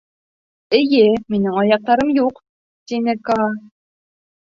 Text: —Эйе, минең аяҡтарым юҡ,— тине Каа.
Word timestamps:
—Эйе, 0.77 1.01
минең 1.35 1.61
аяҡтарым 1.65 2.11
юҡ,— 2.17 2.43
тине 2.93 3.19
Каа. 3.31 3.51